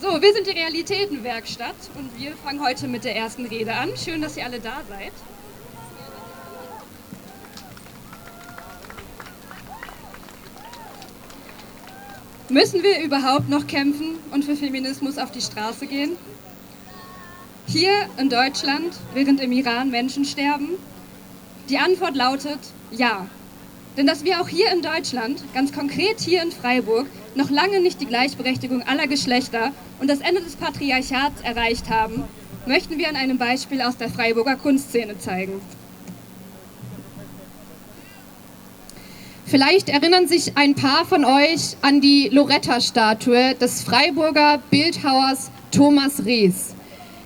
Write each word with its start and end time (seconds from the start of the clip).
So, 0.00 0.22
wir 0.22 0.32
sind 0.32 0.46
die 0.46 0.52
Realitätenwerkstatt 0.52 1.76
und 1.94 2.18
wir 2.18 2.34
fangen 2.34 2.64
heute 2.64 2.88
mit 2.88 3.04
der 3.04 3.16
ersten 3.16 3.44
Rede 3.44 3.74
an. 3.74 3.90
Schön, 4.02 4.22
dass 4.22 4.34
ihr 4.34 4.46
alle 4.46 4.58
da 4.58 4.80
seid. 4.88 5.12
Müssen 12.48 12.82
wir 12.82 13.02
überhaupt 13.02 13.50
noch 13.50 13.66
kämpfen 13.66 14.18
und 14.30 14.46
für 14.46 14.56
Feminismus 14.56 15.18
auf 15.18 15.32
die 15.32 15.42
Straße 15.42 15.86
gehen? 15.86 16.16
Hier 17.66 18.08
in 18.16 18.30
Deutschland, 18.30 18.96
während 19.12 19.38
im 19.42 19.52
Iran 19.52 19.90
Menschen 19.90 20.24
sterben? 20.24 20.70
Die 21.68 21.76
Antwort 21.76 22.16
lautet 22.16 22.60
ja. 22.90 23.26
Denn 24.00 24.06
dass 24.06 24.24
wir 24.24 24.40
auch 24.40 24.48
hier 24.48 24.72
in 24.72 24.80
Deutschland, 24.80 25.44
ganz 25.52 25.74
konkret 25.74 26.20
hier 26.20 26.42
in 26.42 26.52
Freiburg, 26.52 27.06
noch 27.34 27.50
lange 27.50 27.80
nicht 27.80 28.00
die 28.00 28.06
Gleichberechtigung 28.06 28.80
aller 28.80 29.06
Geschlechter 29.06 29.72
und 29.98 30.08
das 30.08 30.20
Ende 30.20 30.40
des 30.40 30.56
Patriarchats 30.56 31.42
erreicht 31.42 31.90
haben, 31.90 32.24
möchten 32.64 32.96
wir 32.96 33.10
an 33.10 33.16
einem 33.16 33.36
Beispiel 33.36 33.82
aus 33.82 33.98
der 33.98 34.08
Freiburger 34.08 34.56
Kunstszene 34.56 35.18
zeigen. 35.18 35.60
Vielleicht 39.44 39.90
erinnern 39.90 40.26
sich 40.26 40.56
ein 40.56 40.74
paar 40.74 41.04
von 41.04 41.26
euch 41.26 41.76
an 41.82 42.00
die 42.00 42.30
Loretta-Statue 42.30 43.54
des 43.56 43.82
Freiburger 43.82 44.62
Bildhauers 44.70 45.50
Thomas 45.72 46.24
Rees, 46.24 46.74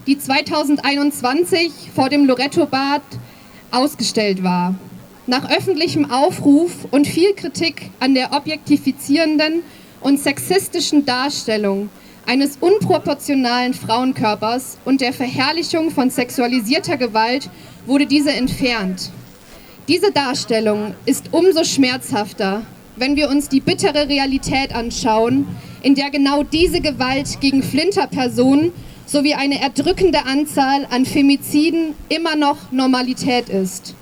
die 0.08 0.18
2021 0.18 1.70
vor 1.94 2.08
dem 2.08 2.26
Loretto-Bad 2.26 3.02
ausgestellt 3.70 4.42
war. 4.42 4.74
Nach 5.26 5.50
öffentlichem 5.50 6.10
Aufruf 6.10 6.86
und 6.90 7.06
viel 7.06 7.32
Kritik 7.32 7.90
an 7.98 8.14
der 8.14 8.34
objektifizierenden 8.34 9.62
und 10.02 10.20
sexistischen 10.20 11.06
Darstellung 11.06 11.88
eines 12.26 12.58
unproportionalen 12.60 13.72
Frauenkörpers 13.72 14.76
und 14.84 15.00
der 15.00 15.14
Verherrlichung 15.14 15.90
von 15.90 16.10
sexualisierter 16.10 16.98
Gewalt 16.98 17.48
wurde 17.86 18.04
diese 18.04 18.32
entfernt. 18.32 19.10
Diese 19.88 20.12
Darstellung 20.12 20.94
ist 21.06 21.32
umso 21.32 21.64
schmerzhafter, 21.64 22.60
wenn 22.96 23.16
wir 23.16 23.30
uns 23.30 23.48
die 23.48 23.60
bittere 23.60 24.10
Realität 24.10 24.74
anschauen, 24.74 25.46
in 25.82 25.94
der 25.94 26.10
genau 26.10 26.42
diese 26.42 26.82
Gewalt 26.82 27.40
gegen 27.40 27.62
Flinterpersonen 27.62 28.72
sowie 29.06 29.34
eine 29.34 29.62
erdrückende 29.62 30.26
Anzahl 30.26 30.86
an 30.90 31.06
Femiziden 31.06 31.94
immer 32.10 32.36
noch 32.36 32.72
Normalität 32.72 33.48
ist. 33.48 33.94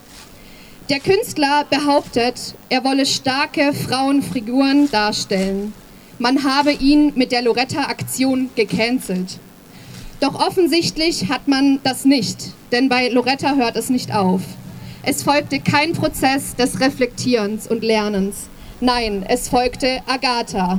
Der 0.92 1.00
Künstler 1.00 1.64
behauptet, 1.70 2.54
er 2.68 2.84
wolle 2.84 3.06
starke 3.06 3.72
Frauenfiguren 3.72 4.90
darstellen. 4.90 5.72
Man 6.18 6.44
habe 6.44 6.70
ihn 6.70 7.14
mit 7.14 7.32
der 7.32 7.40
Loretta-Aktion 7.40 8.50
gecancelt. 8.56 9.38
Doch 10.20 10.34
offensichtlich 10.34 11.30
hat 11.30 11.48
man 11.48 11.80
das 11.82 12.04
nicht, 12.04 12.50
denn 12.72 12.90
bei 12.90 13.08
Loretta 13.08 13.54
hört 13.54 13.76
es 13.76 13.88
nicht 13.88 14.14
auf. 14.14 14.42
Es 15.02 15.22
folgte 15.22 15.60
kein 15.60 15.94
Prozess 15.94 16.56
des 16.56 16.78
Reflektierens 16.78 17.66
und 17.66 17.82
Lernens. 17.82 18.50
Nein, 18.82 19.24
es 19.26 19.48
folgte 19.48 20.02
Agatha. 20.06 20.78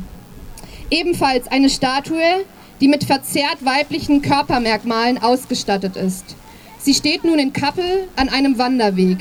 Ebenfalls 0.92 1.48
eine 1.48 1.72
Statue, 1.72 2.46
die 2.82 2.88
mit 2.88 3.04
verzerrt 3.04 3.66
weiblichen 3.66 4.22
Körpermerkmalen 4.22 5.18
ausgestattet 5.18 5.96
ist. 5.96 6.36
Sie 6.78 6.94
steht 6.94 7.24
nun 7.24 7.40
in 7.40 7.52
Kappel 7.52 8.08
an 8.16 8.30
einem 8.30 8.60
Wanderweg. 8.60 9.18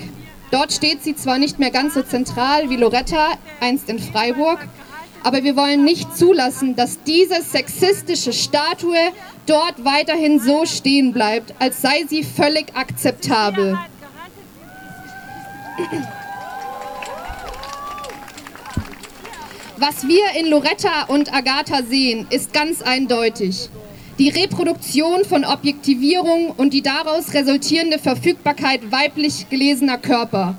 Dort 0.52 0.70
steht 0.70 1.02
sie 1.02 1.16
zwar 1.16 1.38
nicht 1.38 1.58
mehr 1.58 1.70
ganz 1.70 1.94
so 1.94 2.02
zentral 2.02 2.68
wie 2.68 2.76
Loretta, 2.76 3.38
einst 3.60 3.88
in 3.88 3.98
Freiburg, 3.98 4.58
aber 5.22 5.42
wir 5.44 5.56
wollen 5.56 5.82
nicht 5.82 6.14
zulassen, 6.14 6.76
dass 6.76 7.02
diese 7.04 7.40
sexistische 7.40 8.34
Statue 8.34 8.98
dort 9.46 9.82
weiterhin 9.82 10.40
so 10.40 10.66
stehen 10.66 11.14
bleibt, 11.14 11.54
als 11.58 11.80
sei 11.80 12.04
sie 12.06 12.22
völlig 12.22 12.66
akzeptabel. 12.76 13.78
Was 19.78 20.06
wir 20.06 20.38
in 20.38 20.50
Loretta 20.50 21.04
und 21.08 21.32
Agatha 21.32 21.82
sehen, 21.82 22.26
ist 22.28 22.52
ganz 22.52 22.82
eindeutig. 22.82 23.70
Die 24.18 24.28
Reproduktion 24.28 25.24
von 25.24 25.44
Objektivierung 25.46 26.50
und 26.50 26.74
die 26.74 26.82
daraus 26.82 27.32
resultierende 27.32 27.98
Verfügbarkeit 27.98 28.92
weiblich 28.92 29.48
gelesener 29.48 29.96
Körper. 29.96 30.54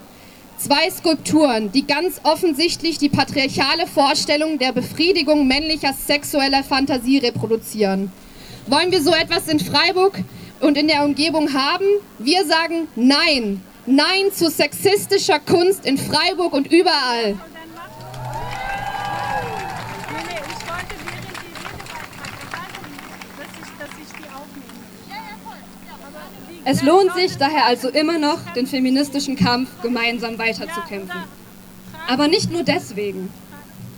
Zwei 0.58 0.90
Skulpturen, 0.90 1.72
die 1.72 1.86
ganz 1.86 2.20
offensichtlich 2.24 2.98
die 2.98 3.10
patriarchale 3.10 3.86
Vorstellung 3.86 4.58
der 4.58 4.72
Befriedigung 4.72 5.48
männlicher 5.48 5.94
sexueller 5.94 6.64
Fantasie 6.64 7.20
reproduzieren. 7.20 8.12
Wollen 8.68 8.92
wir 8.92 9.02
so 9.02 9.14
etwas 9.14 9.48
in 9.48 9.60
Freiburg 9.60 10.20
und 10.60 10.76
in 10.76 10.88
der 10.88 11.04
Umgebung 11.04 11.54
haben? 11.54 11.86
Wir 12.18 12.46
sagen 12.46 12.88
Nein. 12.96 13.62
Nein 13.86 14.32
zu 14.34 14.50
sexistischer 14.50 15.40
Kunst 15.40 15.86
in 15.86 15.98
Freiburg 15.98 16.54
und 16.54 16.72
überall. 16.72 17.38
Es 26.66 26.82
lohnt 26.82 27.14
sich 27.14 27.38
daher 27.38 27.66
also 27.66 27.90
immer 27.90 28.18
noch, 28.18 28.40
den 28.56 28.68
feministischen 28.68 29.36
Kampf 29.36 29.70
gemeinsam 29.82 30.38
weiterzukämpfen. 30.38 31.20
Aber 32.08 32.28
nicht 32.28 32.52
nur 32.52 32.64
deswegen. 32.64 33.30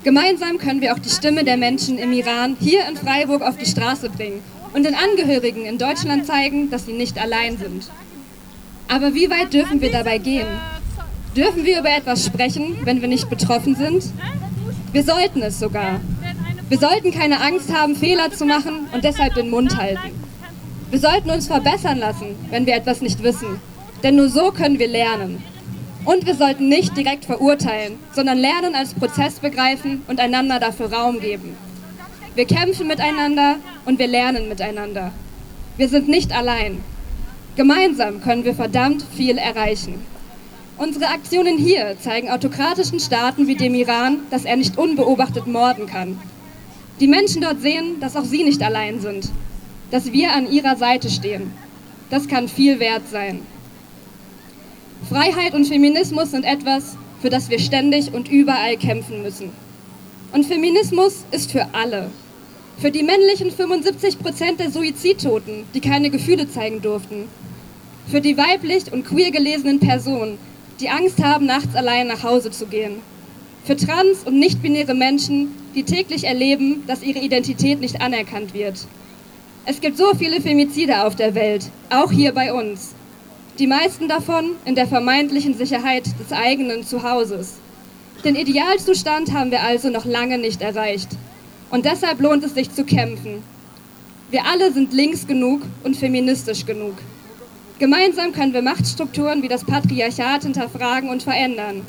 Gemeinsam 0.04 0.58
können 0.58 0.82
wir 0.82 0.94
auch 0.94 1.00
die 1.00 1.10
Stimme 1.10 1.44
der 1.44 1.58
Menschen 1.58 1.98
im 1.98 2.12
Iran 2.12 2.58
hier 2.60 2.88
in 2.88 2.98
Freiburg 2.98 3.44
auf 3.44 3.58
die 3.58 3.66
Straße 3.66 4.10
bringen 4.10 4.42
und 4.74 4.84
den 4.84 4.96
Angehörigen 4.96 5.66
in 5.66 5.78
Deutschland 5.78 6.26
zeigen, 6.26 6.70
dass 6.72 6.86
sie 6.86 6.94
nicht 6.94 7.20
allein 7.20 7.58
sind. 7.58 7.90
Aber 8.88 9.14
wie 9.14 9.30
weit 9.30 9.54
dürfen 9.54 9.82
wir 9.82 9.92
dabei 9.92 10.18
gehen? 10.18 10.48
Dürfen 11.36 11.66
wir 11.66 11.80
über 11.80 11.90
etwas 11.90 12.26
sprechen, 12.26 12.78
wenn 12.84 13.02
wir 13.02 13.08
nicht 13.08 13.30
betroffen 13.30 13.76
sind? 13.76 14.06
Wir 14.92 15.04
sollten 15.04 15.42
es 15.42 15.60
sogar. 15.60 16.00
Wir 16.70 16.80
sollten 16.80 17.12
keine 17.12 17.42
Angst 17.42 17.72
haben, 17.72 17.96
Fehler 17.96 18.32
zu 18.32 18.46
machen 18.46 18.88
und 18.92 19.04
deshalb 19.04 19.36
den 19.36 19.50
Mund 19.50 19.78
halten. 19.78 20.25
Wir 20.96 21.02
sollten 21.02 21.30
uns 21.30 21.48
verbessern 21.48 21.98
lassen, 21.98 22.38
wenn 22.52 22.66
wir 22.66 22.74
etwas 22.74 23.02
nicht 23.02 23.22
wissen. 23.22 23.60
Denn 24.02 24.16
nur 24.16 24.30
so 24.30 24.52
können 24.52 24.80
wir 24.80 24.88
lernen. 24.88 25.44
Und 26.06 26.26
wir 26.26 26.36
sollten 26.36 26.70
nicht 26.70 26.96
direkt 26.96 27.26
verurteilen, 27.26 28.00
sondern 28.14 28.38
Lernen 28.38 28.76
als 28.76 28.94
Prozess 28.94 29.42
begreifen 29.42 30.04
und 30.08 30.22
einander 30.22 30.58
dafür 30.58 30.94
Raum 30.94 31.20
geben. 31.20 31.58
Wir 32.36 32.46
kämpfen 32.46 32.88
miteinander 32.88 33.58
und 33.84 34.00
wir 34.00 34.08
lernen 34.08 34.48
miteinander. 34.48 35.12
Wir 35.76 35.90
sind 35.90 36.08
nicht 36.08 36.32
allein. 36.32 36.82
Gemeinsam 37.58 38.22
können 38.22 38.46
wir 38.46 38.56
verdammt 38.56 39.04
viel 39.18 39.38
erreichen. 39.38 39.96
Unsere 40.78 41.08
Aktionen 41.08 41.58
hier 41.58 41.98
zeigen 42.00 42.30
autokratischen 42.30 43.02
Staaten 43.02 43.48
wie 43.48 43.56
dem 43.56 43.76
Iran, 43.76 44.20
dass 44.32 44.46
er 44.46 44.56
nicht 44.56 44.78
unbeobachtet 44.78 45.46
morden 45.46 45.88
kann. 45.88 46.18
Die 47.02 47.08
Menschen 47.08 47.42
dort 47.42 47.60
sehen, 47.60 48.00
dass 48.00 48.16
auch 48.16 48.24
sie 48.24 48.46
nicht 48.46 48.64
allein 48.64 49.02
sind, 49.02 49.30
dass 49.92 50.12
wir 50.12 50.34
an 50.34 50.52
ihrer 50.52 50.76
Seite 50.76 51.10
stehen. 51.10 51.52
Das 52.10 52.28
kann 52.28 52.48
viel 52.48 52.80
wert 52.80 53.08
sein. 53.10 53.42
Freiheit 55.10 55.54
und 55.54 55.66
Feminismus 55.66 56.32
sind 56.32 56.44
etwas, 56.44 56.98
für 57.22 57.30
das 57.30 57.50
wir 57.50 57.60
ständig 57.60 58.14
und 58.14 58.30
überall 58.30 58.78
kämpfen 58.78 59.22
müssen. 59.22 59.52
Und 60.32 60.46
Feminismus 60.46 61.26
ist 61.32 61.52
für 61.52 61.68
alle. 61.74 62.10
Für 62.78 62.92
die 62.92 63.04
männlichen 63.04 63.52
75 63.52 64.20
Prozent 64.20 64.60
der 64.60 64.70
Suizidtoten, 64.70 65.64
die 65.74 65.80
keine 65.80 66.10
Gefühle 66.10 66.50
zeigen 66.50 66.82
durften. 66.82 67.30
Für 68.08 68.22
die 68.22 68.38
weiblich 68.38 68.92
und 68.92 69.06
queer 69.06 69.32
gelesenen 69.32 69.80
Personen, 69.80 70.38
die 70.80 70.90
Angst 70.90 71.24
haben, 71.24 71.46
nachts 71.46 71.76
allein 71.76 72.08
nach 72.08 72.24
Hause 72.24 72.52
zu 72.52 72.66
gehen. 72.66 72.98
Für 73.64 73.78
trans- 73.78 74.24
und 74.26 74.38
nicht-binäre 74.38 74.94
Menschen, 74.94 75.50
die 75.74 75.84
täglich 75.84 76.26
erleben, 76.26 76.84
dass 76.86 77.02
ihre 77.02 77.20
Identität 77.20 77.80
nicht 77.80 78.02
anerkannt 78.02 78.54
wird. 78.54 78.86
Es 79.68 79.82
gibt 79.82 79.98
so 79.98 80.14
viele 80.14 80.42
Femizide 80.42 81.06
auf 81.06 81.16
der 81.16 81.34
Welt, 81.34 81.72
auch 81.90 82.12
hier 82.12 82.34
bei 82.34 82.54
uns. 82.54 82.94
Die 83.58 83.66
meisten 83.66 84.08
davon 84.08 84.52
in 84.64 84.76
der 84.76 84.86
vermeintlichen 84.86 85.58
Sicherheit 85.58 86.06
des 86.20 86.32
eigenen 86.32 86.84
Zuhauses. 86.84 87.56
Den 88.24 88.36
Idealzustand 88.36 89.34
haben 89.34 89.50
wir 89.50 89.64
also 89.64 89.90
noch 89.90 90.06
lange 90.06 90.38
nicht 90.38 90.62
erreicht. 90.62 91.10
Und 91.72 91.86
deshalb 91.86 92.22
lohnt 92.22 92.44
es 92.44 92.54
sich 92.54 92.72
zu 92.72 92.84
kämpfen. 92.84 93.42
Wir 94.30 94.46
alle 94.46 94.72
sind 94.72 94.94
links 94.94 95.26
genug 95.26 95.64
und 95.84 95.98
feministisch 95.98 96.68
genug. 96.68 96.94
Gemeinsam 97.80 98.34
können 98.34 98.54
wir 98.54 98.62
Machtstrukturen 98.62 99.42
wie 99.42 99.48
das 99.48 99.64
Patriarchat 99.64 100.44
hinterfragen 100.44 101.10
und 101.10 101.24
verändern. 101.24 101.82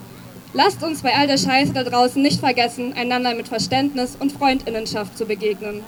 Lasst 0.55 0.83
uns 0.83 1.03
bei 1.03 1.15
all 1.15 1.27
der 1.27 1.37
Scheiße 1.37 1.75
da 1.75 1.85
draußen 1.85 2.23
nicht 2.23 2.41
vergessen, 2.41 2.95
einander 2.95 3.35
mit 3.35 3.49
Verständnis 3.49 4.17
und 4.19 4.33
Freundinnenschaft 4.33 5.19
zu 5.19 5.27
begegnen. 5.27 5.83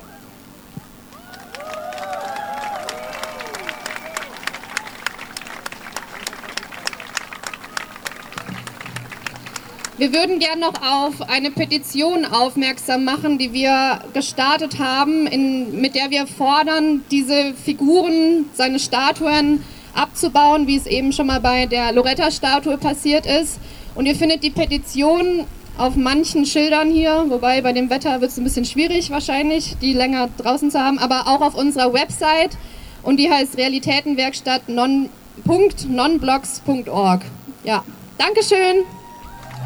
Wir 9.99 10.13
würden 10.13 10.39
gerne 10.39 10.61
noch 10.61 10.81
auf 10.81 11.29
eine 11.29 11.51
Petition 11.51 12.25
aufmerksam 12.25 13.03
machen, 13.03 13.37
die 13.37 13.53
wir 13.53 13.99
gestartet 14.15 14.79
haben, 14.79 15.27
in, 15.27 15.81
mit 15.81 15.97
der 15.97 16.11
wir 16.11 16.29
fordern, 16.29 17.03
diese 17.11 17.53
Figuren, 17.55 18.45
seine 18.55 18.79
Statuen 18.79 19.65
abzubauen, 19.95 20.69
wie 20.69 20.77
es 20.77 20.87
eben 20.87 21.13
schon 21.13 21.27
mal 21.27 21.41
bei 21.41 21.67
der 21.67 21.93
Loretta-Statue 21.93 22.79
passiert 22.79 23.27
ist. 23.27 23.59
Und 23.97 24.07
ihr 24.07 24.15
findet 24.15 24.45
die 24.45 24.51
Petition 24.51 25.45
auf 25.77 25.97
manchen 25.97 26.47
Schildern 26.47 26.91
hier, 26.91 27.25
wobei 27.29 27.61
bei 27.61 27.73
dem 27.73 27.91
Wetter 27.91 28.21
wird 28.21 28.31
es 28.31 28.39
ein 28.39 28.45
bisschen 28.45 28.67
schwierig 28.67 29.11
wahrscheinlich, 29.11 29.75
die 29.83 29.95
länger 29.95 30.29
draußen 30.39 30.71
zu 30.71 30.79
haben, 30.79 31.01
aber 31.01 31.27
auch 31.27 31.41
auf 31.41 31.57
unserer 31.57 31.93
Website 31.93 32.57
und 33.03 33.17
die 33.17 33.29
heißt 33.29 33.57
Realitätenwerkstatt 33.57 34.69
non.nonblocks.org. 34.69 37.23
Ja, 37.65 37.83
Dankeschön. 38.17 38.85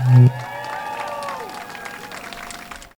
嗯 0.04 0.42